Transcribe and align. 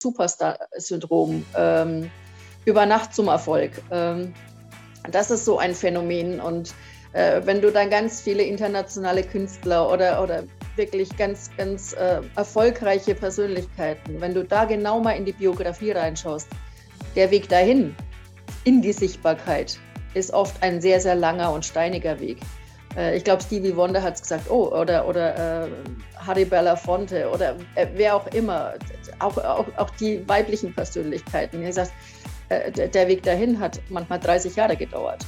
Superstar-Syndrom, 0.00 1.44
ähm, 1.56 2.10
über 2.64 2.86
Nacht 2.86 3.14
zum 3.14 3.28
Erfolg. 3.28 3.72
Ähm, 3.90 4.34
das 5.10 5.30
ist 5.30 5.44
so 5.44 5.58
ein 5.58 5.74
Phänomen. 5.74 6.40
Und 6.40 6.74
äh, 7.12 7.40
wenn 7.44 7.60
du 7.60 7.70
dann 7.70 7.90
ganz 7.90 8.20
viele 8.20 8.42
internationale 8.42 9.22
Künstler 9.22 9.90
oder, 9.90 10.22
oder 10.22 10.44
wirklich 10.76 11.16
ganz, 11.16 11.50
ganz 11.56 11.92
äh, 11.94 12.20
erfolgreiche 12.36 13.14
Persönlichkeiten, 13.14 14.20
wenn 14.20 14.34
du 14.34 14.44
da 14.44 14.64
genau 14.64 15.00
mal 15.00 15.12
in 15.12 15.24
die 15.24 15.32
Biografie 15.32 15.92
reinschaust, 15.92 16.48
der 17.16 17.30
Weg 17.30 17.48
dahin, 17.48 17.94
in 18.64 18.82
die 18.82 18.92
Sichtbarkeit, 18.92 19.78
ist 20.14 20.32
oft 20.32 20.62
ein 20.62 20.80
sehr, 20.80 21.00
sehr 21.00 21.14
langer 21.14 21.52
und 21.52 21.64
steiniger 21.64 22.18
Weg. 22.20 22.38
Äh, 22.96 23.16
ich 23.16 23.24
glaube, 23.24 23.42
Stevie 23.42 23.76
Wonder 23.76 24.02
hat 24.02 24.14
es 24.14 24.22
gesagt, 24.22 24.50
oh, 24.50 24.68
oder, 24.68 25.06
oder 25.06 25.64
äh, 25.64 25.68
Harry 26.16 26.44
Belafonte 26.44 27.28
oder 27.30 27.56
äh, 27.74 27.86
wer 27.94 28.16
auch 28.16 28.26
immer, 28.28 28.74
auch, 29.18 29.36
auch, 29.38 29.66
auch 29.76 29.90
die 29.90 30.26
weiblichen 30.28 30.74
Persönlichkeiten. 30.74 31.62
Er 31.62 31.72
sagt, 31.72 31.92
äh, 32.48 32.88
der 32.88 33.08
Weg 33.08 33.22
dahin 33.22 33.58
hat 33.58 33.80
manchmal 33.88 34.18
30 34.18 34.56
Jahre 34.56 34.76
gedauert. 34.76 35.24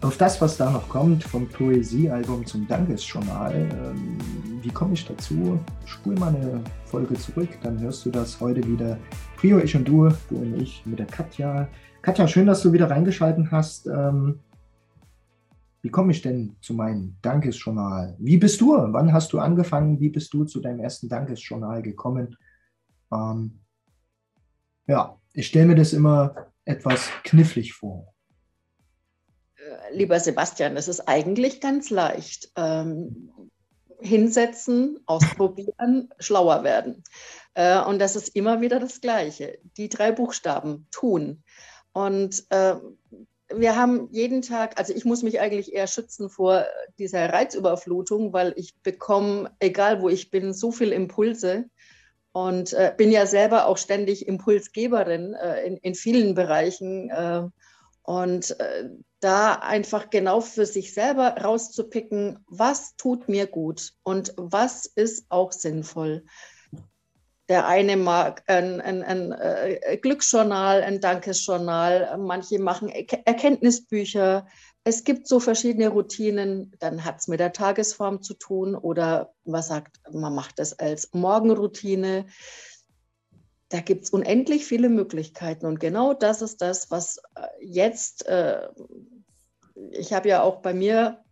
Auf 0.00 0.16
das, 0.16 0.40
was 0.40 0.56
da 0.56 0.70
noch 0.70 0.88
kommt, 0.88 1.24
vom 1.24 1.48
Poesiealbum 1.48 2.46
zum 2.46 2.68
Dankesjournal, 2.68 3.52
ähm, 3.54 4.16
wie 4.62 4.68
komme 4.68 4.94
ich 4.94 5.04
dazu? 5.04 5.58
Spul 5.86 6.14
mal 6.14 6.28
eine 6.28 6.62
Folge 6.84 7.14
zurück, 7.14 7.48
dann 7.64 7.80
hörst 7.80 8.06
du 8.06 8.10
das 8.10 8.38
heute 8.40 8.64
wieder. 8.64 8.96
Prio, 9.36 9.58
ich 9.58 9.74
und 9.74 9.86
du, 9.86 10.08
du 10.28 10.36
und 10.36 10.60
ich 10.60 10.82
mit 10.84 11.00
der 11.00 11.06
Katja. 11.06 11.66
Katja, 12.02 12.28
schön, 12.28 12.46
dass 12.46 12.62
du 12.62 12.72
wieder 12.72 12.88
reingeschalten 12.88 13.50
hast. 13.50 13.88
Ähm, 13.88 14.38
wie 15.82 15.90
komme 15.90 16.12
ich 16.12 16.22
denn 16.22 16.56
zu 16.60 16.74
meinem 16.74 17.16
Dankesjournal? 17.22 18.16
Wie 18.18 18.36
bist 18.36 18.60
du? 18.60 18.72
Wann 18.72 19.12
hast 19.12 19.32
du 19.32 19.38
angefangen? 19.38 20.00
Wie 20.00 20.08
bist 20.08 20.32
du 20.34 20.44
zu 20.44 20.60
deinem 20.60 20.80
ersten 20.80 21.08
Dankesjournal 21.08 21.82
gekommen? 21.82 22.36
Ähm, 23.12 23.60
ja, 24.86 25.18
ich 25.32 25.46
stelle 25.46 25.66
mir 25.66 25.76
das 25.76 25.92
immer 25.92 26.52
etwas 26.64 27.10
knifflig 27.22 27.74
vor. 27.74 28.12
Äh, 29.56 29.96
lieber 29.96 30.18
Sebastian, 30.18 30.76
es 30.76 30.88
ist 30.88 31.08
eigentlich 31.08 31.60
ganz 31.60 31.90
leicht. 31.90 32.50
Ähm, 32.56 33.30
hinsetzen, 34.00 35.00
ausprobieren, 35.06 36.08
schlauer 36.18 36.62
werden. 36.64 37.02
Äh, 37.54 37.80
und 37.82 37.98
das 37.98 38.16
ist 38.16 38.28
immer 38.28 38.60
wieder 38.60 38.80
das 38.80 39.00
Gleiche. 39.00 39.58
Die 39.76 39.88
drei 39.88 40.12
Buchstaben 40.12 40.86
tun. 40.90 41.42
Und 41.92 42.44
äh, 42.50 42.76
wir 43.54 43.76
haben 43.76 44.08
jeden 44.10 44.42
Tag, 44.42 44.78
also 44.78 44.92
ich 44.92 45.04
muss 45.04 45.22
mich 45.22 45.40
eigentlich 45.40 45.72
eher 45.72 45.86
schützen 45.86 46.28
vor 46.28 46.66
dieser 46.98 47.32
Reizüberflutung, 47.32 48.32
weil 48.32 48.52
ich 48.56 48.74
bekomme, 48.82 49.50
egal 49.58 50.02
wo 50.02 50.08
ich 50.08 50.30
bin, 50.30 50.52
so 50.52 50.70
viele 50.70 50.94
Impulse 50.94 51.64
und 52.32 52.72
äh, 52.74 52.92
bin 52.96 53.10
ja 53.10 53.26
selber 53.26 53.66
auch 53.66 53.78
ständig 53.78 54.28
Impulsgeberin 54.28 55.34
äh, 55.34 55.64
in, 55.64 55.76
in 55.78 55.94
vielen 55.94 56.34
Bereichen. 56.34 57.10
Äh, 57.10 57.48
und 58.02 58.58
äh, 58.58 58.88
da 59.20 59.54
einfach 59.54 60.08
genau 60.08 60.40
für 60.40 60.64
sich 60.64 60.94
selber 60.94 61.36
rauszupicken, 61.42 62.38
was 62.46 62.96
tut 62.96 63.28
mir 63.28 63.46
gut 63.46 63.92
und 64.02 64.32
was 64.36 64.86
ist 64.86 65.26
auch 65.28 65.52
sinnvoll. 65.52 66.24
Der 67.48 67.66
eine 67.66 67.96
mag 67.96 68.42
ein, 68.46 68.80
ein, 68.80 69.02
ein 69.02 69.32
äh, 69.32 69.96
Glücksjournal, 69.96 70.82
ein 70.82 71.00
Dankesjournal, 71.00 72.18
manche 72.18 72.58
machen 72.58 72.90
Erkenntnisbücher. 72.90 74.46
Es 74.84 75.04
gibt 75.04 75.26
so 75.26 75.40
verschiedene 75.40 75.88
Routinen, 75.88 76.74
dann 76.78 77.04
hat 77.04 77.20
es 77.20 77.28
mit 77.28 77.40
der 77.40 77.52
Tagesform 77.52 78.22
zu 78.22 78.34
tun 78.34 78.74
oder 78.74 79.32
man 79.44 79.62
sagt, 79.62 79.96
man 80.12 80.34
macht 80.34 80.58
es 80.58 80.78
als 80.78 81.12
Morgenroutine. 81.14 82.26
Da 83.70 83.80
gibt 83.80 84.04
es 84.04 84.10
unendlich 84.10 84.66
viele 84.66 84.90
Möglichkeiten 84.90 85.66
und 85.66 85.80
genau 85.80 86.12
das 86.14 86.42
ist 86.42 86.60
das, 86.60 86.90
was 86.90 87.18
äh, 87.34 87.46
jetzt, 87.60 88.26
äh, 88.26 88.68
ich 89.92 90.12
habe 90.12 90.28
ja 90.28 90.42
auch 90.42 90.56
bei 90.56 90.74
mir, 90.74 91.22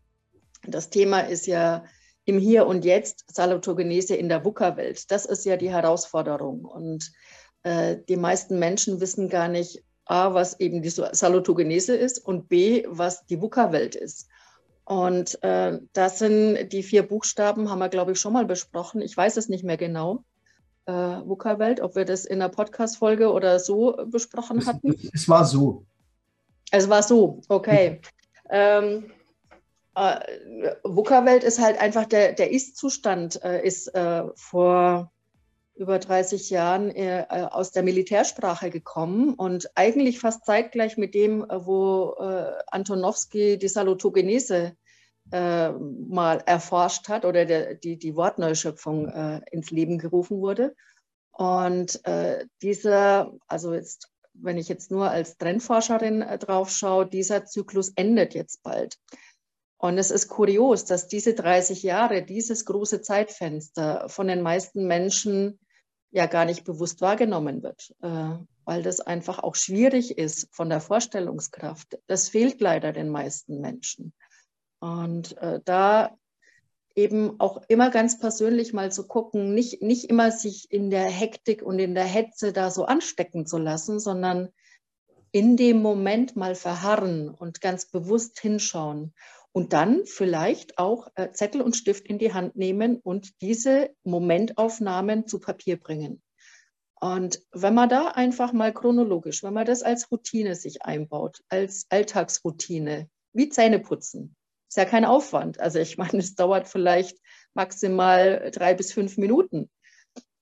das 0.66 0.88
Thema 0.88 1.20
ist 1.20 1.46
ja 1.46 1.84
im 2.26 2.38
Hier 2.38 2.66
und 2.66 2.84
Jetzt 2.84 3.24
Salutogenese 3.32 4.16
in 4.16 4.28
der 4.28 4.44
VUCA-Welt. 4.44 5.10
Das 5.10 5.24
ist 5.24 5.46
ja 5.46 5.56
die 5.56 5.70
Herausforderung. 5.70 6.64
Und 6.64 7.12
äh, 7.62 7.96
die 8.08 8.16
meisten 8.16 8.58
Menschen 8.58 9.00
wissen 9.00 9.28
gar 9.28 9.48
nicht, 9.48 9.82
A, 10.04 10.34
was 10.34 10.60
eben 10.60 10.82
die 10.82 10.90
Salutogenese 10.90 11.96
ist 11.96 12.24
und 12.24 12.48
B, 12.48 12.84
was 12.88 13.24
die 13.26 13.40
VUCA-Welt 13.40 13.94
ist. 13.94 14.28
Und 14.84 15.42
äh, 15.42 15.78
das 15.92 16.18
sind 16.18 16.68
die 16.72 16.82
vier 16.82 17.02
Buchstaben, 17.02 17.70
haben 17.70 17.80
wir, 17.80 17.88
glaube 17.88 18.12
ich, 18.12 18.20
schon 18.20 18.32
mal 18.32 18.44
besprochen. 18.44 19.02
Ich 19.02 19.16
weiß 19.16 19.36
es 19.36 19.48
nicht 19.48 19.64
mehr 19.64 19.76
genau. 19.76 20.24
Äh, 20.86 20.92
VUCA-Welt, 20.92 21.80
ob 21.80 21.96
wir 21.96 22.04
das 22.04 22.24
in 22.24 22.40
einer 22.40 22.50
Podcast-Folge 22.50 23.32
oder 23.32 23.58
so 23.58 23.96
besprochen 24.06 24.66
hatten. 24.66 24.94
Es, 24.94 25.22
es 25.22 25.28
war 25.28 25.44
so. 25.44 25.84
Es 26.72 26.88
war 26.88 27.02
so, 27.02 27.40
okay. 27.48 28.00
ähm, 28.50 29.10
äh, 29.96 30.74
VUCA-Welt 30.84 31.42
ist 31.42 31.60
halt 31.60 31.80
einfach 31.80 32.04
der, 32.04 32.34
der 32.34 32.50
Ist-Zustand, 32.50 33.42
äh, 33.42 33.64
ist 33.66 33.88
äh, 33.94 34.24
vor 34.34 35.10
über 35.74 35.98
30 35.98 36.50
Jahren 36.50 36.90
äh, 36.90 37.26
aus 37.28 37.70
der 37.70 37.82
Militärsprache 37.82 38.70
gekommen 38.70 39.34
und 39.34 39.70
eigentlich 39.74 40.18
fast 40.18 40.44
zeitgleich 40.44 40.96
mit 40.96 41.14
dem, 41.14 41.44
äh, 41.44 41.66
wo 41.66 42.14
äh, 42.18 42.52
Antonowski 42.68 43.58
die 43.58 43.68
Salutogenese 43.68 44.76
mal 45.28 46.40
erforscht 46.46 47.08
hat 47.08 47.24
oder 47.24 47.46
der, 47.46 47.74
die, 47.74 47.98
die 47.98 48.14
Wortneuschöpfung 48.14 49.08
ins 49.50 49.72
Leben 49.72 49.98
gerufen 49.98 50.38
wurde. 50.38 50.76
Und 51.32 52.00
dieser, 52.62 53.32
also 53.48 53.74
jetzt, 53.74 54.08
wenn 54.34 54.56
ich 54.56 54.68
jetzt 54.68 54.92
nur 54.92 55.10
als 55.10 55.36
Trendforscherin 55.36 56.20
drauf 56.38 56.70
schaue, 56.70 57.06
dieser 57.06 57.44
Zyklus 57.44 57.88
endet 57.96 58.34
jetzt 58.34 58.62
bald. 58.62 59.00
Und 59.78 59.98
es 59.98 60.10
ist 60.10 60.28
kurios, 60.28 60.84
dass 60.84 61.06
diese 61.06 61.34
30 61.34 61.82
Jahre, 61.82 62.22
dieses 62.22 62.64
große 62.64 63.02
Zeitfenster 63.02 64.08
von 64.08 64.26
den 64.26 64.42
meisten 64.42 64.86
Menschen 64.86 65.58
ja 66.10 66.26
gar 66.26 66.46
nicht 66.46 66.64
bewusst 66.64 67.02
wahrgenommen 67.02 67.62
wird, 67.62 67.94
äh, 68.02 68.38
weil 68.64 68.82
das 68.82 69.00
einfach 69.00 69.38
auch 69.38 69.54
schwierig 69.54 70.16
ist 70.16 70.48
von 70.50 70.70
der 70.70 70.80
Vorstellungskraft. 70.80 71.98
Das 72.06 72.30
fehlt 72.30 72.60
leider 72.60 72.92
den 72.92 73.10
meisten 73.10 73.60
Menschen. 73.60 74.14
Und 74.80 75.36
äh, 75.38 75.60
da 75.64 76.16
eben 76.94 77.38
auch 77.38 77.62
immer 77.68 77.90
ganz 77.90 78.18
persönlich 78.18 78.72
mal 78.72 78.90
zu 78.90 79.06
gucken, 79.06 79.52
nicht, 79.52 79.82
nicht 79.82 80.08
immer 80.08 80.30
sich 80.32 80.72
in 80.72 80.90
der 80.90 81.04
Hektik 81.04 81.62
und 81.62 81.78
in 81.78 81.94
der 81.94 82.04
Hetze 82.04 82.54
da 82.54 82.70
so 82.70 82.86
anstecken 82.86 83.46
zu 83.46 83.58
lassen, 83.58 84.00
sondern 84.00 84.48
in 85.32 85.58
dem 85.58 85.82
Moment 85.82 86.34
mal 86.34 86.54
verharren 86.54 87.28
und 87.28 87.60
ganz 87.60 87.90
bewusst 87.90 88.40
hinschauen 88.40 89.12
und 89.56 89.72
dann 89.72 90.04
vielleicht 90.04 90.76
auch 90.76 91.08
äh, 91.14 91.32
Zettel 91.32 91.62
und 91.62 91.74
Stift 91.74 92.06
in 92.08 92.18
die 92.18 92.34
Hand 92.34 92.56
nehmen 92.56 93.00
und 93.02 93.40
diese 93.40 93.88
Momentaufnahmen 94.04 95.26
zu 95.26 95.40
Papier 95.40 95.80
bringen. 95.80 96.20
Und 97.00 97.40
wenn 97.52 97.72
man 97.72 97.88
da 97.88 98.08
einfach 98.08 98.52
mal 98.52 98.74
chronologisch, 98.74 99.42
wenn 99.42 99.54
man 99.54 99.64
das 99.64 99.82
als 99.82 100.12
Routine 100.12 100.56
sich 100.56 100.82
einbaut, 100.82 101.38
als 101.48 101.86
Alltagsroutine, 101.88 103.08
wie 103.32 103.48
Zähne 103.48 103.78
putzen, 103.78 104.36
ist 104.68 104.76
ja 104.76 104.84
kein 104.84 105.06
Aufwand. 105.06 105.58
Also 105.58 105.78
ich 105.78 105.96
meine, 105.96 106.18
es 106.18 106.34
dauert 106.34 106.68
vielleicht 106.68 107.18
maximal 107.54 108.50
drei 108.52 108.74
bis 108.74 108.92
fünf 108.92 109.16
Minuten. 109.16 109.70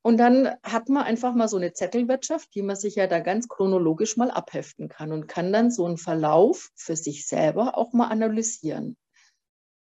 Und 0.03 0.17
dann 0.17 0.57
hat 0.65 0.89
man 0.89 1.05
einfach 1.05 1.37
mal 1.37 1.47
so 1.47 1.57
eine 1.57 1.73
Zettelwirtschaft, 1.73 2.53
die 2.57 2.63
man 2.63 2.75
sich 2.75 2.97
ja 2.97 3.07
da 3.07 3.21
ganz 3.21 3.47
chronologisch 3.47 4.17
mal 4.17 4.33
abheften 4.33 4.89
kann 4.89 5.13
und 5.13 5.29
kann 5.29 5.53
dann 5.53 5.71
so 5.71 5.87
einen 5.87 5.99
Verlauf 5.99 6.71
für 6.75 6.97
sich 6.97 7.29
selber 7.29 7.79
auch 7.79 7.93
mal 7.93 8.09
analysieren. 8.09 8.97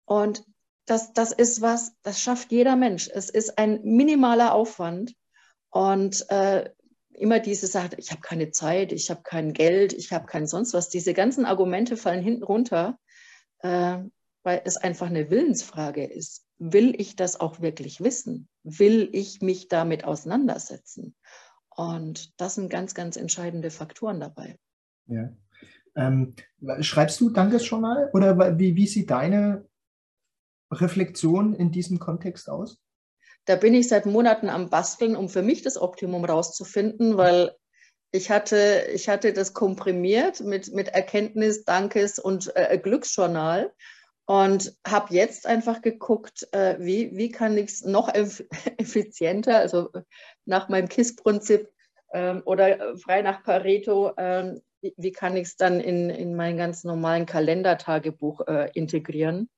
Und 0.06 0.44
das, 0.86 1.14
das 1.14 1.32
ist 1.32 1.62
was, 1.62 1.94
das 2.04 2.20
schafft 2.20 2.52
jeder 2.52 2.76
Mensch. 2.76 3.10
Es 3.14 3.30
ist 3.30 3.58
ein 3.58 3.82
minimaler 3.84 4.54
Aufwand. 4.54 5.16
Und 5.70 6.30
äh, 6.30 6.70
immer 7.14 7.40
diese 7.40 7.68
Sache, 7.68 7.96
ich 7.98 8.12
habe 8.12 8.22
keine 8.22 8.52
Zeit, 8.52 8.92
ich 8.92 9.10
habe 9.10 9.22
kein 9.24 9.54
Geld, 9.54 9.94
ich 9.94 10.12
habe 10.12 10.26
kein 10.26 10.48
sonst 10.48 10.74
was. 10.74 10.90
Diese 10.90 11.14
ganzen 11.14 11.46
Argumente 11.46 11.98
fallen 11.98 12.24
hinten 12.24 12.44
runter, 12.44 13.00
äh, 13.60 14.00
weil 14.44 14.62
es 14.66 14.78
einfach 14.78 15.08
eine 15.08 15.30
Willensfrage 15.30 16.04
ist. 16.06 16.46
Will 16.58 17.00
ich 17.00 17.16
das 17.16 17.40
auch 17.40 17.62
wirklich 17.62 18.02
wissen? 18.02 18.48
Will 18.64 19.10
ich 19.14 19.42
mich 19.42 19.68
damit 19.68 20.04
auseinandersetzen? 20.04 21.16
Und 21.70 22.40
das 22.40 22.56
sind 22.56 22.70
ganz, 22.70 22.94
ganz 22.94 23.18
entscheidende 23.18 23.72
Faktoren 23.72 24.20
dabei. 24.20 24.58
Ja. 25.08 25.30
Ähm, 25.96 26.36
schreibst 26.82 27.20
du 27.22 27.30
Dankesjournal 27.30 28.10
oder 28.14 28.58
wie, 28.58 28.76
wie 28.76 28.88
sieht 28.88 29.12
deine 29.12 29.66
Reflexion 30.82 31.54
in 31.54 31.72
diesem 31.72 32.00
Kontext 32.00 32.50
aus? 32.50 32.80
Da 33.46 33.56
bin 33.56 33.74
ich 33.74 33.90
seit 33.90 34.06
Monaten 34.06 34.50
am 34.50 34.70
Basteln, 34.70 35.16
um 35.16 35.30
für 35.30 35.42
mich 35.42 35.62
das 35.62 35.78
Optimum 35.78 36.24
rauszufinden, 36.24 37.18
weil 37.18 37.52
ich 38.12 38.30
hatte, 38.30 38.88
ich 38.94 39.10
hatte 39.10 39.34
das 39.34 39.54
komprimiert 39.54 40.40
mit, 40.42 40.74
mit 40.74 40.90
Erkenntnis, 40.90 41.66
Dankes 41.66 42.20
und 42.20 42.56
äh, 42.56 42.78
Glücksjournal 42.78 43.74
und 44.26 44.78
habe 44.88 45.14
jetzt 45.14 45.48
einfach 45.48 45.82
geguckt, 45.82 46.48
äh, 46.54 46.78
wie, 46.80 47.18
wie 47.18 47.30
kann 47.30 47.58
ich 47.58 47.72
es 47.72 47.82
noch 47.84 48.14
eff 48.14 48.44
effizienter, 48.78 49.58
also 49.58 49.90
nach 50.46 50.70
meinem 50.70 50.88
KISS-Prinzip, 50.88 51.70
ähm, 52.14 52.44
oder 52.46 52.98
frei 52.98 53.22
nach 53.22 53.44
Pareto, 53.44 54.12
ähm, 54.18 54.62
wie, 54.82 54.94
wie, 54.98 55.12
kann 55.12 55.36
ich 55.36 55.48
es 55.48 55.56
dann 55.56 55.80
in, 55.80 56.10
in 56.10 56.36
meinen 56.36 56.58
ganz 56.58 56.84
normalen 56.84 57.26
Kalendertagebuch 57.26 58.48
äh, 58.48 58.70
integrieren? 58.74 59.50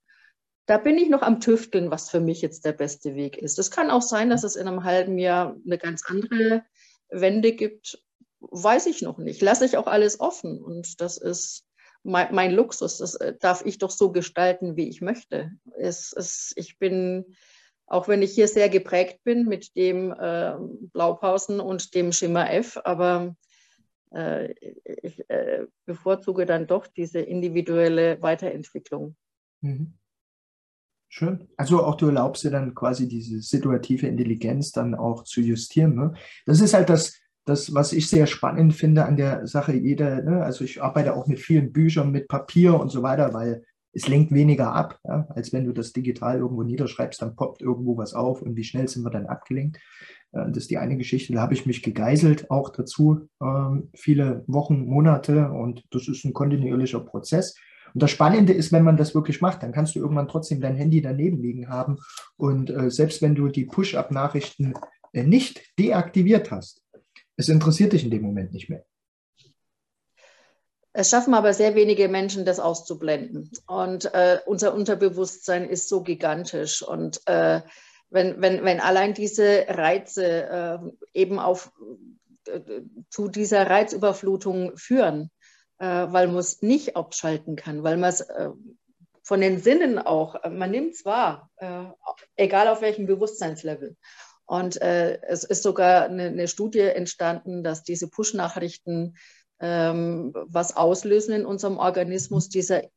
Da 0.65 0.77
bin 0.77 0.97
ich 0.97 1.09
noch 1.09 1.21
am 1.21 1.39
Tüfteln, 1.39 1.91
was 1.91 2.09
für 2.09 2.19
mich 2.19 2.41
jetzt 2.41 2.65
der 2.65 2.73
beste 2.73 3.15
Weg 3.15 3.37
ist. 3.37 3.59
Es 3.59 3.69
kann 3.71 3.91
auch 3.91 4.01
sein, 4.01 4.29
dass 4.29 4.43
es 4.43 4.55
in 4.55 4.67
einem 4.67 4.83
halben 4.83 5.17
Jahr 5.17 5.55
eine 5.65 5.77
ganz 5.77 6.03
andere 6.05 6.63
Wende 7.09 7.53
gibt. 7.53 8.03
Weiß 8.39 8.87
ich 8.87 9.01
noch 9.01 9.17
nicht. 9.17 9.41
Lasse 9.41 9.65
ich 9.65 9.77
auch 9.77 9.87
alles 9.87 10.19
offen. 10.19 10.61
Und 10.61 11.01
das 11.01 11.17
ist 11.17 11.65
mein, 12.03 12.33
mein 12.33 12.51
Luxus. 12.51 12.97
Das 12.97 13.15
äh, 13.15 13.35
darf 13.39 13.63
ich 13.65 13.77
doch 13.77 13.91
so 13.91 14.11
gestalten, 14.11 14.75
wie 14.75 14.89
ich 14.89 15.01
möchte. 15.01 15.51
Es, 15.77 16.13
es, 16.13 16.53
ich 16.55 16.79
bin 16.79 17.35
auch 17.87 18.07
wenn 18.07 18.21
ich 18.21 18.33
hier 18.33 18.47
sehr 18.47 18.69
geprägt 18.69 19.23
bin 19.23 19.45
mit 19.45 19.75
dem 19.75 20.11
äh, 20.11 20.55
Blaupausen 20.93 21.59
und 21.59 21.93
dem 21.93 22.11
Schema 22.11 22.47
F, 22.47 22.79
aber 22.83 23.35
äh, 24.11 24.53
ich 25.03 25.29
äh, 25.29 25.65
bevorzuge 25.85 26.45
dann 26.45 26.67
doch 26.67 26.87
diese 26.87 27.19
individuelle 27.19 28.21
Weiterentwicklung. 28.21 29.15
Mhm. 29.61 29.93
Schön. 31.07 31.47
Also 31.55 31.83
auch 31.83 31.95
du 31.95 32.07
erlaubst 32.07 32.43
dir 32.43 32.51
dann 32.51 32.75
quasi 32.75 33.07
diese 33.07 33.41
situative 33.41 34.07
Intelligenz 34.07 34.71
dann 34.71 34.95
auch 34.95 35.23
zu 35.23 35.41
justieren. 35.41 35.95
Ne? 35.95 36.13
Das 36.45 36.59
ist 36.59 36.73
halt 36.73 36.89
das, 36.89 37.19
das, 37.45 37.73
was 37.73 37.93
ich 37.93 38.09
sehr 38.09 38.27
spannend 38.27 38.73
finde 38.73 39.05
an 39.05 39.15
der 39.15 39.47
Sache. 39.47 39.73
Jeder, 39.73 40.21
ne? 40.23 40.43
also 40.43 40.63
ich 40.63 40.81
arbeite 40.81 41.15
auch 41.15 41.27
mit 41.27 41.39
vielen 41.39 41.71
Büchern, 41.71 42.11
mit 42.11 42.27
Papier 42.27 42.79
und 42.79 42.89
so 42.89 43.01
weiter, 43.03 43.33
weil 43.33 43.63
es 43.95 44.09
lenkt 44.09 44.33
weniger 44.33 44.73
ab, 44.73 44.99
ja, 45.05 45.25
als 45.29 45.53
wenn 45.53 45.63
du 45.63 45.71
das 45.71 45.93
digital 45.93 46.39
irgendwo 46.39 46.63
niederschreibst, 46.63 47.21
dann 47.21 47.35
poppt 47.35 47.61
irgendwo 47.61 47.97
was 47.97 48.13
auf 48.13 48.41
und 48.41 48.57
wie 48.57 48.65
schnell 48.65 48.89
sind 48.89 49.03
wir 49.03 49.09
dann 49.09 49.25
abgelenkt. 49.25 49.77
Äh, 50.33 50.47
das 50.49 50.57
ist 50.57 50.71
die 50.71 50.77
eine 50.77 50.97
Geschichte, 50.97 51.33
da 51.33 51.41
habe 51.41 51.53
ich 51.53 51.65
mich 51.65 51.81
gegeißelt 51.81 52.51
auch 52.51 52.69
dazu, 52.69 53.29
ähm, 53.41 53.89
viele 53.95 54.43
Wochen, 54.47 54.85
Monate 54.85 55.49
und 55.49 55.85
das 55.91 56.09
ist 56.09 56.25
ein 56.25 56.33
kontinuierlicher 56.33 56.99
Prozess. 56.99 57.55
Und 57.95 58.03
das 58.03 58.11
Spannende 58.11 58.51
ist, 58.51 58.73
wenn 58.73 58.83
man 58.83 58.97
das 58.97 59.15
wirklich 59.15 59.39
macht, 59.39 59.63
dann 59.63 59.71
kannst 59.71 59.95
du 59.95 59.99
irgendwann 59.99 60.27
trotzdem 60.27 60.59
dein 60.59 60.75
Handy 60.75 61.01
daneben 61.01 61.41
liegen 61.41 61.69
haben 61.69 61.97
und 62.35 62.69
äh, 62.69 62.91
selbst 62.91 63.21
wenn 63.21 63.35
du 63.35 63.47
die 63.47 63.63
Push-up-Nachrichten 63.63 64.73
äh, 65.13 65.23
nicht 65.23 65.61
deaktiviert 65.79 66.51
hast, 66.51 66.83
es 67.37 67.47
interessiert 67.47 67.93
dich 67.93 68.03
in 68.03 68.11
dem 68.11 68.21
Moment 68.21 68.51
nicht 68.51 68.69
mehr. 68.69 68.83
Es 70.91 71.09
schaffen 71.09 71.33
aber 71.33 71.53
sehr 71.53 71.73
wenige 71.75 72.09
Menschen, 72.09 72.43
das 72.43 72.59
auszublenden. 72.59 73.49
Und 73.65 74.13
äh, 74.13 74.39
unser 74.45 74.73
Unterbewusstsein 74.73 75.69
ist 75.69 75.87
so 75.87 76.03
gigantisch. 76.03 76.81
Und 76.81 77.21
äh, 77.27 77.61
wenn, 78.09 78.41
wenn, 78.41 78.63
wenn 78.65 78.81
allein 78.81 79.13
diese 79.13 79.65
Reize 79.69 80.25
äh, 80.25 80.79
eben 81.13 81.39
auf, 81.39 81.71
äh, 82.47 82.59
zu 83.09 83.29
dieser 83.29 83.69
Reizüberflutung 83.69 84.75
führen, 84.75 85.31
weil 85.77 86.27
man 86.27 86.37
es 86.37 86.61
nicht 86.61 86.95
abschalten 86.95 87.55
kann, 87.55 87.83
weil 87.83 87.97
man 87.97 88.09
es 88.09 88.21
äh, 88.21 88.49
von 89.23 89.41
den 89.41 89.59
Sinnen 89.59 89.99
auch, 89.99 90.35
man 90.49 90.71
nimmt 90.71 90.93
es 90.93 91.03
wahr, 91.03 91.49
egal 92.35 92.67
auf 92.67 92.81
welchem 92.81 93.07
Bewusstseinslevel. 93.07 93.97
Und 94.45 94.79
es 94.79 95.43
ist 95.43 95.63
sogar 95.63 96.03
eine, 96.03 96.25
eine 96.25 96.47
Studie 96.47 96.81
entstanden, 96.81 97.63
dass 97.63 97.81
diese 97.81 98.07
Push-Nachrichten 98.07 99.15
ähm, 99.59 100.33
was 100.47 100.75
auslösen 100.75 101.33
in 101.33 101.45
unserem 101.45 101.77
Organismus, 101.77 102.49
diese, 102.49 102.89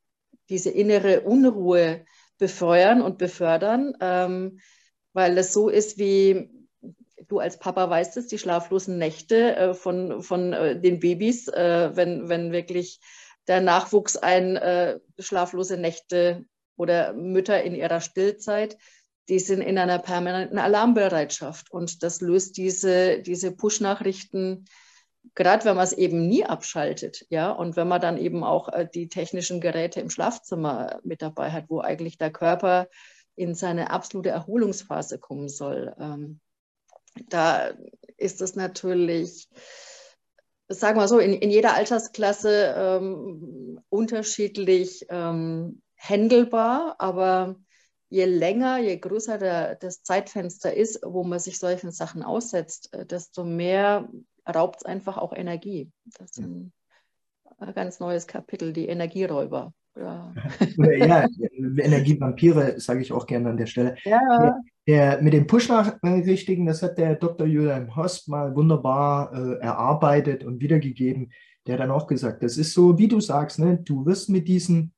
diese 0.48 0.70
innere 0.70 1.22
Unruhe 1.22 2.04
befeuern 2.38 3.02
und 3.02 3.18
befördern, 3.18 3.96
ähm, 4.00 4.60
weil 5.12 5.36
es 5.38 5.52
so 5.52 5.68
ist 5.68 5.98
wie, 5.98 6.50
du 7.28 7.38
als 7.38 7.58
Papa 7.58 7.88
weißt 7.88 8.16
es, 8.16 8.26
die 8.26 8.38
schlaflosen 8.38 8.98
Nächte 8.98 9.56
äh, 9.56 9.74
von, 9.74 10.22
von 10.22 10.52
äh, 10.52 10.80
den 10.80 11.00
Babys, 11.00 11.48
äh, 11.48 11.90
wenn, 11.94 12.28
wenn 12.28 12.52
wirklich 12.52 13.00
der 13.46 13.60
Nachwuchs 13.62 14.18
ein 14.18 15.00
schlaflose 15.18 15.78
Nächte 15.78 16.44
oder 16.76 17.14
Mütter 17.14 17.62
in 17.62 17.74
ihrer 17.74 18.02
Stillzeit, 18.02 18.76
die 19.30 19.38
sind 19.38 19.62
in 19.62 19.78
einer 19.78 19.98
permanenten 19.98 20.58
Alarmbereitschaft. 20.58 21.70
Und 21.70 22.02
das 22.02 22.20
löst 22.20 22.58
diese, 22.58 23.22
diese 23.22 23.52
Push-Nachrichten 23.52 24.66
gerade 25.34 25.64
wenn 25.64 25.76
man 25.76 25.84
es 25.84 25.92
eben 25.92 26.26
nie 26.26 26.44
abschaltet, 26.44 27.26
ja, 27.30 27.50
und 27.50 27.76
wenn 27.76 27.88
man 27.88 28.00
dann 28.00 28.18
eben 28.18 28.44
auch 28.44 28.70
die 28.94 29.08
technischen 29.08 29.60
Geräte 29.60 30.00
im 30.00 30.10
Schlafzimmer 30.10 31.00
mit 31.04 31.22
dabei 31.22 31.50
hat, 31.50 31.66
wo 31.68 31.80
eigentlich 31.80 32.18
der 32.18 32.30
Körper 32.30 32.88
in 33.34 33.54
seine 33.54 33.90
absolute 33.90 34.30
Erholungsphase 34.30 35.18
kommen 35.18 35.48
soll, 35.48 35.94
ähm, 35.98 36.40
da 37.28 37.72
ist 38.16 38.40
es 38.40 38.56
natürlich, 38.56 39.48
sagen 40.68 40.98
wir 40.98 41.08
so, 41.08 41.18
in, 41.18 41.34
in 41.34 41.50
jeder 41.50 41.74
Altersklasse 41.74 42.74
ähm, 42.76 43.80
unterschiedlich 43.88 45.06
ähm, 45.08 45.82
händelbar, 45.94 46.96
aber 46.98 47.56
je 48.08 48.24
länger, 48.24 48.78
je 48.78 48.98
größer 48.98 49.38
der, 49.38 49.74
das 49.76 50.02
Zeitfenster 50.02 50.74
ist, 50.74 51.00
wo 51.04 51.24
man 51.24 51.38
sich 51.38 51.58
solchen 51.58 51.90
Sachen 51.90 52.22
aussetzt, 52.22 52.92
äh, 52.94 53.06
desto 53.06 53.44
mehr 53.44 54.08
raubt 54.48 54.76
es 54.76 54.84
einfach 54.84 55.18
auch 55.18 55.32
Energie. 55.32 55.90
Das 56.18 56.30
ist 56.30 56.38
ein 56.38 56.72
ganz 57.74 58.00
neues 58.00 58.26
Kapitel, 58.26 58.72
die 58.72 58.88
Energieräuber. 58.88 59.74
Ja, 59.98 60.34
ja 60.76 61.26
Energievampire 61.78 62.78
sage 62.80 63.02
ich 63.02 63.12
auch 63.12 63.26
gerne 63.26 63.50
an 63.50 63.56
der 63.56 63.66
Stelle. 63.66 63.96
Ja. 64.04 64.20
Der, 64.38 64.56
der, 64.86 65.22
mit 65.22 65.32
den 65.32 65.46
Push-Nachrichten, 65.46 66.66
das 66.66 66.82
hat 66.82 66.98
der 66.98 67.16
Dr. 67.16 67.46
Julian 67.46 67.94
Host 67.94 68.28
mal 68.28 68.54
wunderbar 68.54 69.32
äh, 69.32 69.58
erarbeitet 69.60 70.44
und 70.44 70.60
wiedergegeben. 70.60 71.32
Der 71.66 71.74
hat 71.74 71.80
dann 71.80 71.90
auch 71.90 72.06
gesagt, 72.06 72.42
das 72.42 72.56
ist 72.56 72.72
so, 72.72 72.96
wie 72.98 73.08
du 73.08 73.20
sagst, 73.20 73.58
ne, 73.58 73.78
du 73.78 74.06
wirst 74.06 74.30
mit 74.30 74.48
diesen, 74.48 74.94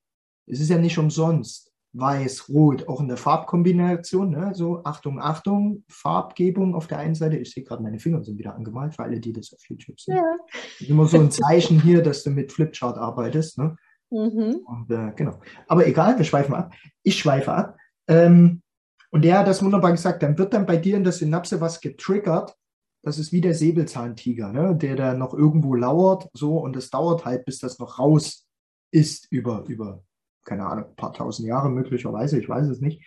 es 0.47 0.61
ist 0.61 0.71
ja 0.71 0.79
nicht 0.79 0.99
umsonst, 0.99 1.71
Weiß, 1.93 2.49
Rot, 2.49 2.87
auch 2.87 3.01
in 3.01 3.09
der 3.09 3.17
Farbkombination. 3.17 4.31
Ne? 4.31 4.53
So, 4.55 4.85
Achtung, 4.85 5.21
Achtung, 5.21 5.83
Farbgebung 5.89 6.77
auf 6.77 6.87
der 6.87 6.99
einen 6.99 7.17
Seite. 7.17 7.37
Ich 7.37 7.51
sehe 7.51 7.65
gerade, 7.65 7.83
meine 7.83 7.99
Finger 7.99 8.23
sind 8.23 8.39
wieder 8.39 8.55
angemalt, 8.55 8.95
für 8.95 9.03
alle, 9.03 9.19
die 9.19 9.33
das 9.33 9.53
auf 9.53 9.61
YouTube 9.69 9.99
sehen. 9.99 10.17
Ja. 10.17 10.37
Das 10.53 10.81
ist 10.83 10.89
immer 10.89 11.07
so 11.07 11.19
ein 11.19 11.33
Zeichen 11.33 11.83
hier, 11.83 12.01
dass 12.01 12.23
du 12.23 12.31
mit 12.31 12.53
Flipchart 12.53 12.97
arbeitest. 12.97 13.59
Ne? 13.59 13.77
Mhm. 14.11 14.61
Und, 14.65 14.91
äh, 14.91 15.13
genau. 15.15 15.41
Aber 15.69 15.87
egal, 15.87 16.19
wir 16.19 16.25
schweifen 16.25 16.55
ab. 16.55 16.73
Ich 17.03 17.19
schweife 17.19 17.53
ab. 17.53 17.77
Ähm, 18.09 18.63
und 19.11 19.23
der 19.23 19.39
hat 19.39 19.49
das 19.49 19.63
wunderbar 19.63 19.93
gesagt, 19.93 20.23
dann 20.23 20.39
wird 20.39 20.55
dann 20.55 20.67
bei 20.67 20.77
dir 20.77 20.97
in 20.97 21.05
der 21.05 21.13
Synapse 21.13 21.61
was 21.61 21.81
getriggert. 21.81 22.57
Das 23.03 23.19
ist 23.19 23.33
wie 23.33 23.41
der 23.41 23.55
Säbelzahntiger, 23.55 24.53
ne? 24.53 24.77
der 24.77 24.95
da 24.95 25.15
noch 25.15 25.33
irgendwo 25.33 25.75
lauert. 25.75 26.29
So, 26.33 26.59
und 26.59 26.77
es 26.77 26.91
dauert 26.91 27.25
halt, 27.25 27.45
bis 27.45 27.59
das 27.59 27.79
noch 27.79 27.99
raus 27.99 28.47
ist 28.91 29.31
über, 29.31 29.65
über 29.69 30.03
keine 30.45 30.67
Ahnung, 30.67 30.87
ein 30.87 30.97
paar 30.97 31.13
tausend 31.13 31.49
Jahre 31.49 31.71
möglicherweise, 31.71 32.39
ich 32.39 32.49
weiß 32.49 32.67
es 32.69 32.81
nicht. 32.81 33.03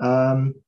Ähm, 0.00 0.62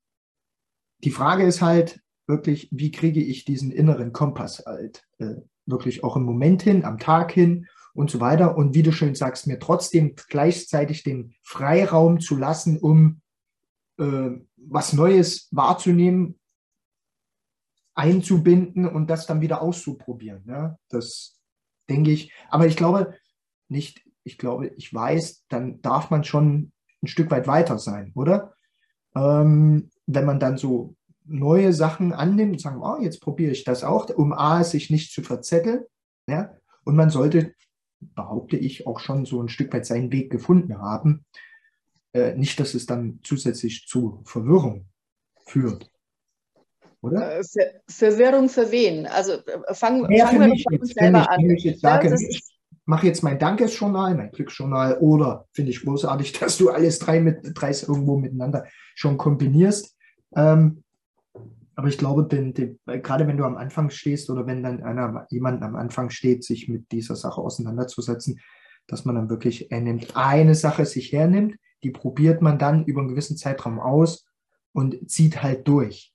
die 1.05 1.11
Frage 1.11 1.45
ist 1.45 1.63
halt 1.63 2.01
wirklich, 2.27 2.69
wie 2.73 2.91
kriege 2.91 3.23
ich 3.23 3.45
diesen 3.45 3.71
inneren 3.71 4.13
Kompass 4.13 4.65
halt 4.67 5.05
äh, 5.19 5.37
wirklich 5.67 6.03
auch 6.05 6.17
im 6.17 6.25
Moment 6.25 6.63
hin, 6.63 6.85
am 6.85 6.99
Tag 6.99 7.33
hin 7.33 7.67
und 7.99 8.13
so 8.13 8.21
weiter. 8.21 8.57
Und 8.57 8.75
wie 8.75 8.85
du 8.85 8.93
schön 8.93 9.17
sagst, 9.17 9.49
mir 9.49 9.59
trotzdem 9.59 10.15
gleichzeitig 10.29 11.03
den 11.03 11.35
Freiraum 11.43 12.21
zu 12.21 12.37
lassen, 12.37 12.79
um 12.79 13.23
äh, 13.99 14.31
was 14.57 14.93
Neues 14.93 15.49
wahrzunehmen, 15.51 16.39
einzubinden 17.95 18.87
und 18.87 19.11
das 19.11 19.27
dann 19.27 19.41
wieder 19.41 19.61
auszuprobieren. 19.61 20.45
Ja? 20.47 20.79
Das 20.89 21.41
denke 21.89 22.13
ich. 22.13 22.33
Aber 22.51 22.69
ich 22.69 22.77
glaube 22.77 23.17
nicht, 23.67 24.09
ich 24.23 24.39
glaube, 24.39 24.69
ich 24.77 24.95
weiß, 24.95 25.47
dann 25.49 25.83
darf 25.83 26.11
man 26.11 26.23
schon 26.23 26.71
ein 27.03 27.09
Stück 27.09 27.33
weit 27.33 27.49
weiter 27.49 27.81
sein, 27.81 28.13
oder? 28.15 28.55
Ähm, 29.17 29.91
wenn 30.07 30.25
man 30.25 30.39
dann 30.39 30.57
so 30.57 30.95
neue 31.25 31.73
Sachen 31.73 32.13
annimmt 32.13 32.53
und 32.53 32.61
sagt, 32.61 32.79
oh, 32.81 33.03
jetzt 33.03 33.21
probiere 33.21 33.51
ich 33.51 33.65
das 33.65 33.83
auch, 33.83 34.09
um 34.11 34.33
A, 34.33 34.63
sich 34.63 34.89
nicht 34.89 35.13
zu 35.13 35.23
verzetteln. 35.23 35.83
Ja? 36.29 36.55
Und 36.85 36.95
man 36.95 37.11
sollte, 37.11 37.55
behaupte 38.01 38.57
ich, 38.57 38.87
auch 38.87 39.01
schon 39.01 39.25
so 39.25 39.43
ein 39.43 39.49
Stück 39.49 39.73
weit 39.73 39.87
seinen 39.87 40.13
Weg 40.13 40.31
gefunden 40.31 40.79
haben. 40.79 41.25
Äh, 42.13 42.35
nicht, 42.35 42.59
dass 42.59 42.75
es 42.75 42.87
dann 42.87 43.21
zusätzlich 43.23 43.87
zu 43.87 44.23
Verwirrung 44.25 44.87
führt. 45.45 45.91
Oder? 47.01 47.39
Äh, 47.39 47.45
Ver 47.45 47.81
Verwirrung 47.89 48.49
für 48.49 48.71
wen? 48.71 49.07
Also 49.07 49.33
äh, 49.33 49.75
fangen, 49.75 50.11
ja, 50.11 50.27
fangen 50.27 50.41
wir 50.41 50.49
mich, 50.49 50.67
uns 50.67 50.95
selber 50.95 51.31
an. 51.31 51.51
Ich 51.51 51.65
jetzt 51.65 51.81
sage, 51.81 52.09
ja, 52.09 52.39
mache 52.85 53.07
jetzt 53.07 53.23
mein 53.23 53.39
Dankesjournal, 53.39 54.15
mein 54.15 54.31
Glücksjournal 54.31 54.99
oder 54.99 55.47
finde 55.53 55.71
ich 55.71 55.83
großartig, 55.83 56.33
dass 56.41 56.57
du 56.57 56.71
alles 56.71 56.99
drei 56.99 57.21
mit 57.21 57.41
drei 57.55 57.71
irgendwo 57.71 58.17
miteinander 58.17 58.67
schon 58.95 59.19
kombinierst. 59.19 59.97
Ähm, 60.35 60.83
aber 61.79 61.87
ich 61.87 61.97
glaube, 61.97 62.25
den, 62.25 62.55
den, 62.55 62.81
gerade 62.87 63.29
wenn 63.29 63.37
du 63.37 63.45
am 63.45 63.57
Anfang 63.57 63.91
stehst 63.91 64.31
oder 64.31 64.49
wenn 64.49 64.65
dann 64.65 64.83
einer, 64.83 65.29
jemand 65.31 65.63
am 65.63 65.77
Anfang 65.77 66.11
steht, 66.11 66.43
sich 66.43 66.69
mit 66.69 66.91
dieser 66.91 67.15
Sache 67.15 67.41
auseinanderzusetzen, 67.41 68.41
dass 68.89 69.05
man 69.05 69.15
dann 69.15 69.31
wirklich, 69.31 69.71
er 69.71 69.81
nimmt 69.81 70.17
eine 70.17 70.57
Sache 70.57 70.87
sich 70.87 71.13
hernimmt, 71.13 71.55
die 71.85 71.93
probiert 71.93 72.43
man 72.43 72.59
dann 72.59 72.85
über 72.85 73.01
einen 73.01 73.11
gewissen 73.11 73.37
Zeitraum 73.37 73.79
aus 73.79 74.27
und 74.73 75.09
zieht 75.09 75.41
halt 75.45 75.69
durch. 75.69 76.13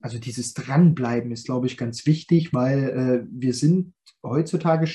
also 0.00 0.20
dieses 0.20 0.54
Dranbleiben 0.54 1.32
ist, 1.32 1.46
glaube 1.46 1.66
ich, 1.66 1.76
ganz 1.76 2.06
wichtig, 2.06 2.54
weil 2.54 2.90
äh, 2.90 3.26
wir 3.32 3.52
sind 3.52 3.94
heutzutage, 4.22 4.88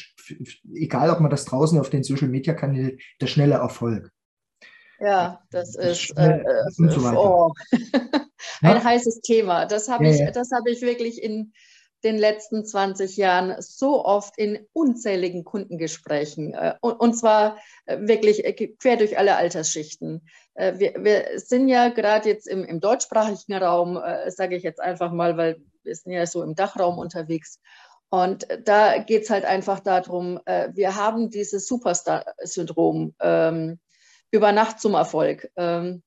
egal 0.73 1.09
ob 1.09 1.19
man 1.19 1.29
das 1.29 1.43
draußen 1.43 1.77
auf 1.77 1.89
den 1.89 2.03
Social 2.03 2.29
Media 2.29 2.53
Kanälen, 2.53 2.97
der 3.19 3.27
schnelle 3.27 3.55
Erfolg. 3.55 4.13
Ja, 5.01 5.41
das, 5.51 5.73
das 5.73 6.03
ist 6.03 6.17
äh, 6.17 6.37
äh 6.37 6.71
so 6.71 7.01
oh. 7.17 7.53
ein 8.63 8.77
ja? 8.77 8.83
heißes 8.83 9.21
Thema. 9.21 9.65
Das 9.65 9.89
habe 9.89 10.05
ja, 10.05 10.11
ich, 10.11 10.19
ja. 10.19 10.27
hab 10.27 10.67
ich 10.67 10.81
wirklich 10.81 11.21
in 11.21 11.53
den 12.03 12.17
letzten 12.17 12.65
20 12.65 13.15
Jahren 13.17 13.55
so 13.59 14.03
oft 14.03 14.37
in 14.37 14.67
unzähligen 14.73 15.43
Kundengesprächen 15.43 16.53
äh, 16.53 16.75
und, 16.81 16.99
und, 16.99 17.13
zwar 17.13 17.57
äh, 17.85 17.97
wirklich 18.01 18.43
äh, 18.43 18.53
quer 18.53 18.97
durch 18.97 19.17
alle 19.17 19.37
Altersschichten. 19.37 20.27
Äh, 20.53 20.79
wir, 20.79 20.93
wir, 20.99 21.39
sind 21.39 21.69
ja 21.69 21.89
gerade 21.89 22.27
jetzt 22.27 22.47
im, 22.47 22.65
im, 22.65 22.81
deutschsprachigen 22.81 23.53
Raum, 23.53 23.97
äh, 23.97 24.29
sage 24.31 24.57
ich 24.57 24.63
jetzt 24.63 24.81
einfach 24.81 25.11
mal, 25.11 25.37
weil 25.37 25.61
wir 25.83 25.95
sind 25.95 26.11
ja 26.11 26.25
so 26.25 26.43
im 26.43 26.55
Dachraum 26.55 26.97
unterwegs. 26.97 27.59
Und 28.09 28.47
da 28.65 28.99
geht 28.99 29.23
es 29.23 29.29
halt 29.29 29.45
einfach 29.45 29.79
darum, 29.79 30.39
äh, 30.45 30.69
wir 30.73 30.95
haben 30.95 31.29
dieses 31.29 31.67
Superstar-Syndrom 31.67 33.15
ähm, 33.19 33.79
über 34.29 34.51
Nacht 34.51 34.79
zum 34.79 34.93
Erfolg. 34.93 35.49
Ähm, 35.55 36.03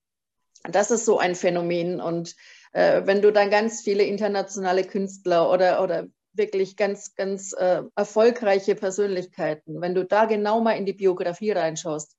das 0.71 0.91
ist 0.91 1.05
so 1.05 1.19
ein 1.19 1.35
Phänomen 1.35 2.01
und 2.01 2.35
äh, 2.73 3.01
wenn 3.05 3.21
du 3.21 3.31
dann 3.31 3.49
ganz 3.49 3.81
viele 3.81 4.03
internationale 4.03 4.83
Künstler 4.83 5.51
oder, 5.51 5.83
oder 5.83 6.07
wirklich 6.33 6.75
ganz, 6.75 7.15
ganz 7.15 7.53
äh, 7.53 7.81
erfolgreiche 7.95 8.75
Persönlichkeiten, 8.75 9.81
wenn 9.81 9.95
du 9.95 10.05
da 10.05 10.25
genau 10.25 10.61
mal 10.61 10.73
in 10.73 10.85
die 10.85 10.93
Biografie 10.93 11.51
reinschaust, 11.51 12.15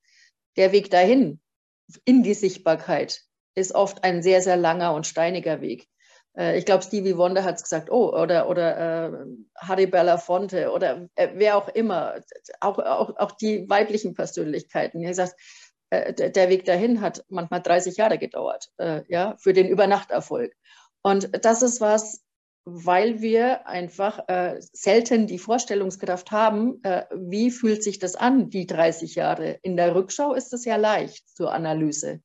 der 0.56 0.72
Weg 0.72 0.90
dahin 0.90 1.40
in 2.04 2.22
die 2.22 2.34
Sichtbarkeit 2.34 3.22
ist 3.54 3.74
oft 3.74 4.04
ein 4.04 4.22
sehr, 4.22 4.42
sehr 4.42 4.56
langer 4.56 4.94
und 4.94 5.06
steiniger 5.06 5.60
Weg. 5.60 5.88
Äh, 6.36 6.58
ich 6.58 6.64
glaube, 6.64 6.82
Stevie 6.82 7.16
Wonder 7.16 7.44
hat 7.44 7.56
es 7.56 7.62
gesagt, 7.62 7.90
oh, 7.90 8.12
oder, 8.12 8.48
oder 8.48 9.08
äh, 9.08 9.26
Harry 9.56 9.86
Belafonte 9.86 10.70
oder 10.70 11.08
äh, 11.16 11.28
wer 11.34 11.56
auch 11.56 11.68
immer, 11.68 12.16
auch, 12.60 12.78
auch, 12.78 13.16
auch 13.16 13.32
die 13.32 13.68
weiblichen 13.68 14.14
Persönlichkeiten. 14.14 15.02
Er 15.02 15.14
sagt, 15.14 15.34
äh, 15.90 16.30
der 16.30 16.48
Weg 16.48 16.64
dahin 16.64 17.00
hat 17.00 17.24
manchmal 17.28 17.62
30 17.62 17.96
Jahre 17.96 18.18
gedauert, 18.18 18.70
äh, 18.78 19.02
ja, 19.08 19.36
für 19.38 19.52
den 19.52 19.68
Übernachterfolg. 19.68 20.54
Und 21.02 21.30
das 21.44 21.62
ist 21.62 21.80
was, 21.80 22.22
weil 22.64 23.22
wir 23.22 23.66
einfach 23.66 24.28
äh, 24.28 24.56
selten 24.72 25.26
die 25.26 25.38
Vorstellungskraft 25.38 26.30
haben, 26.30 26.82
äh, 26.82 27.04
wie 27.14 27.50
fühlt 27.50 27.82
sich 27.82 27.98
das 27.98 28.14
an, 28.14 28.50
die 28.50 28.66
30 28.66 29.14
Jahre. 29.14 29.58
In 29.62 29.76
der 29.76 29.94
Rückschau 29.94 30.34
ist 30.34 30.52
es 30.52 30.64
ja 30.64 30.76
leicht 30.76 31.28
zur 31.34 31.52
Analyse. 31.52 32.20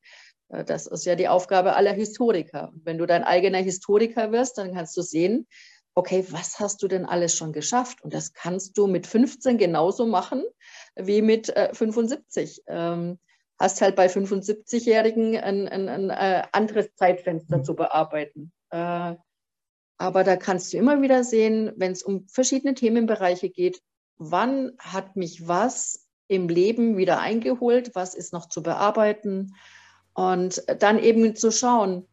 Äh, 0.49 0.65
das 0.65 0.87
ist 0.87 1.05
ja 1.05 1.15
die 1.15 1.29
Aufgabe 1.29 1.75
aller 1.75 1.93
Historiker. 1.93 2.73
Wenn 2.83 2.97
du 2.97 3.05
dein 3.05 3.23
eigener 3.23 3.59
Historiker 3.59 4.31
wirst, 4.33 4.57
dann 4.57 4.73
kannst 4.73 4.97
du 4.97 5.01
sehen, 5.01 5.47
okay, 5.95 6.25
was 6.29 6.59
hast 6.59 6.83
du 6.83 6.87
denn 6.87 7.05
alles 7.05 7.37
schon 7.37 7.53
geschafft? 7.53 8.03
Und 8.03 8.13
das 8.13 8.33
kannst 8.33 8.77
du 8.77 8.87
mit 8.87 9.07
15 9.07 9.57
genauso 9.57 10.05
machen 10.05 10.43
wie 10.95 11.21
mit 11.21 11.53
75. 11.73 12.63
Äh, 12.65 12.75
ähm, 12.75 13.19
hast 13.63 13.81
halt 13.81 13.95
bei 13.95 14.07
75-Jährigen 14.07 15.37
ein, 15.37 15.67
ein, 15.67 15.87
ein, 15.87 16.11
ein, 16.11 16.47
anderes 16.51 16.93
Zeitfenster 16.95 17.59
mhm. 17.59 17.63
zu 17.63 17.75
bearbeiten. 17.75 18.51
Äh, 18.69 19.15
aber 19.97 20.23
da 20.23 20.35
kannst 20.35 20.73
du 20.73 20.77
immer 20.77 21.01
wieder 21.01 21.23
sehen, 21.23 21.71
wenn 21.77 21.93
es 21.93 22.03
um 22.03 22.27
verschiedene 22.27 22.73
Themenbereiche 22.73 23.49
geht, 23.49 23.81
wann 24.17 24.73
hat 24.79 25.15
mich 25.15 25.47
was 25.47 26.05
im 26.27 26.49
Leben 26.49 26.97
wieder 26.97 27.19
eingeholt, 27.19 27.91
was 27.93 28.15
ist 28.15 28.33
noch 28.33 28.49
zu 28.49 28.63
bearbeiten 28.63 29.55
und 30.13 30.61
dann 30.79 30.99
eben 30.99 31.35
zu 31.35 31.51
schauen, 31.51 32.05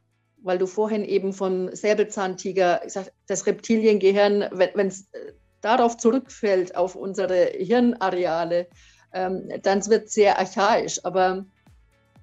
weil 0.42 0.58
du 0.58 0.66
vorhin 0.66 1.04
eben 1.04 1.32
vom 1.32 1.74
Säbelzahntiger, 1.74 2.86
ich 2.86 2.92
sag, 2.92 3.12
das 3.26 3.46
Reptiliengehirn, 3.46 4.50
wenn 4.52 4.86
es 4.86 5.08
äh, 5.12 5.32
darauf 5.60 5.96
zurückfällt, 5.96 6.76
auf 6.76 6.94
unsere 6.94 7.46
Hirnareale, 7.46 8.68
ähm, 9.12 9.48
dann 9.62 9.84
wird 9.86 10.06
es 10.06 10.14
sehr 10.14 10.38
archaisch. 10.38 11.04
Aber 11.04 11.44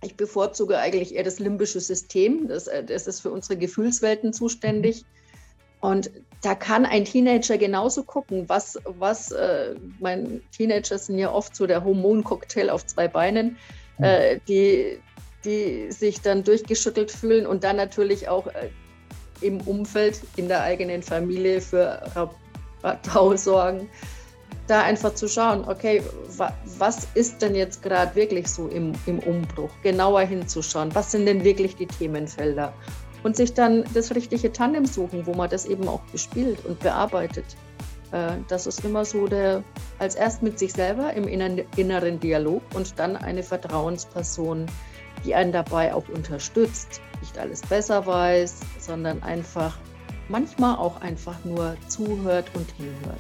ich 0.04 0.16
bevorzuge 0.16 0.78
eigentlich 0.78 1.16
eher 1.16 1.24
das 1.24 1.40
limbische 1.40 1.80
System. 1.80 2.48
Das, 2.48 2.68
äh, 2.68 2.84
das 2.84 3.08
ist 3.08 3.22
für 3.22 3.32
unsere 3.32 3.58
Gefühlswelten 3.58 4.34
zuständig. 4.34 5.06
Und 5.80 6.12
da 6.42 6.56
kann 6.56 6.86
ein 6.86 7.06
Teenager 7.06 7.58
genauso 7.58 8.04
gucken, 8.04 8.48
was, 8.48 8.80
was 8.86 9.32
äh, 9.32 9.76
mein 10.00 10.42
Teenager 10.56 10.98
sind 10.98 11.18
ja 11.20 11.32
oft 11.32 11.56
so 11.56 11.68
der 11.68 11.84
Hormoncocktail 11.84 12.70
auf 12.70 12.86
zwei 12.86 13.08
Beinen, 13.08 13.58
hm. 13.98 14.04
äh, 14.04 14.40
die, 14.48 15.00
die 15.46 15.92
sich 15.92 16.22
dann 16.22 16.44
durchgeschüttelt 16.44 17.12
fühlen 17.12 17.46
und 17.46 17.64
dann 17.64 17.76
natürlich 17.76 18.28
auch 18.28 18.48
äh, 18.48 18.70
im 19.42 19.62
Umfeld, 19.62 20.22
in 20.36 20.48
der 20.48 20.64
eigenen 20.64 21.04
Familie 21.04 21.62
für 21.62 22.02
Radau 22.84 23.36
sorgen 23.36 23.88
da 24.68 24.84
einfach 24.84 25.16
zu 25.16 25.28
schauen, 25.28 25.68
okay, 25.68 26.04
wa, 26.36 26.54
was 26.78 27.08
ist 27.14 27.42
denn 27.42 27.56
jetzt 27.56 27.82
gerade 27.82 28.16
wirklich 28.16 28.48
so 28.48 28.68
im, 28.68 28.94
im 29.06 29.20
Umbruch? 29.20 29.72
Genauer 29.82 30.22
hinzuschauen, 30.22 30.94
was 30.94 31.12
sind 31.12 31.26
denn 31.26 31.44
wirklich 31.44 31.76
die 31.76 31.88
Themenfelder? 31.88 32.74
Und 33.24 33.36
sich 33.36 33.54
dann 33.54 33.84
das 33.94 34.14
richtige 34.14 34.52
Tandem 34.52 34.86
suchen, 34.86 35.26
wo 35.26 35.34
man 35.34 35.50
das 35.50 35.66
eben 35.66 35.88
auch 35.88 36.02
bespielt 36.12 36.64
und 36.66 36.80
bearbeitet. 36.80 37.46
Äh, 38.12 38.34
das 38.48 38.68
ist 38.68 38.86
immer 38.86 39.06
so 39.06 39.28
der, 39.28 39.64
als 40.00 40.16
erst 40.16 40.44
mit 40.44 40.60
sich 40.60 40.74
selber 40.74 41.14
im 41.14 41.28
inneren 41.28 42.20
Dialog 42.20 42.62
und 42.74 43.00
dann 43.00 43.16
eine 43.16 43.44
Vertrauensperson, 43.44 44.66
die 45.26 45.34
einen 45.34 45.52
dabei 45.52 45.94
auch 45.94 46.08
unterstützt, 46.10 47.02
nicht 47.22 47.38
alles 47.38 47.62
besser 47.62 48.06
weiß, 48.06 48.60
sondern 48.80 49.24
einfach 49.24 49.78
manchmal 50.30 50.78
auch 50.78 51.02
einfach 51.02 51.44
nur 51.44 51.76
zuhört 51.88 52.50
und 52.54 52.70
hinhört. 52.72 53.20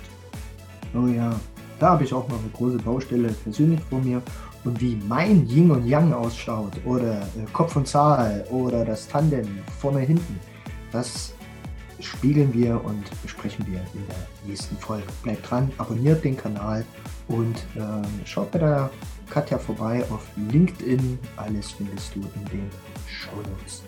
Oh 0.93 1.07
ja, 1.07 1.33
da 1.79 1.89
habe 1.91 2.03
ich 2.03 2.13
auch 2.13 2.27
noch 2.27 2.39
eine 2.39 2.49
große 2.49 2.77
Baustelle 2.77 3.29
persönlich 3.29 3.79
vor 3.89 3.99
mir. 3.99 4.21
Und 4.63 4.81
wie 4.81 4.99
mein 5.07 5.47
Yin 5.47 5.71
und 5.71 5.85
Yang 5.85 6.13
ausschaut 6.13 6.73
oder 6.83 7.21
äh, 7.21 7.45
Kopf 7.53 7.75
und 7.75 7.87
Zahl 7.87 8.45
oder 8.49 8.83
das 8.83 9.07
Tandem 9.07 9.47
vorne 9.79 9.99
hinten, 9.99 10.39
das 10.91 11.33
spiegeln 11.99 12.53
wir 12.53 12.83
und 12.83 13.03
besprechen 13.21 13.65
wir 13.67 13.79
in 13.93 14.07
der 14.07 14.27
nächsten 14.45 14.77
Folge. 14.77 15.07
Bleibt 15.23 15.49
dran, 15.49 15.71
abonniert 15.77 16.23
den 16.23 16.35
Kanal 16.35 16.83
und 17.27 17.57
äh, 17.75 18.25
schaut 18.25 18.51
bei 18.51 18.59
der 18.59 18.89
Katja 19.29 19.57
vorbei 19.57 20.03
auf 20.09 20.25
LinkedIn. 20.51 21.19
Alles 21.37 21.71
findest 21.71 22.15
du 22.15 22.19
in 22.19 22.45
den 22.51 22.69
Show 23.07 23.35
Notes. 23.37 23.83